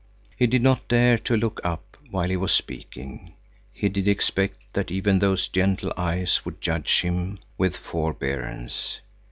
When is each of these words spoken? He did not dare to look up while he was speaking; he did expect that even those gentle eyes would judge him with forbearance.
He 0.35 0.47
did 0.47 0.63
not 0.63 0.87
dare 0.87 1.19
to 1.19 1.37
look 1.37 1.61
up 1.63 1.95
while 2.09 2.29
he 2.29 2.35
was 2.35 2.51
speaking; 2.51 3.35
he 3.71 3.87
did 3.87 4.07
expect 4.07 4.57
that 4.73 4.89
even 4.89 5.19
those 5.19 5.47
gentle 5.47 5.93
eyes 5.95 6.43
would 6.43 6.59
judge 6.59 7.01
him 7.01 7.37
with 7.55 7.77
forbearance. 7.77 8.97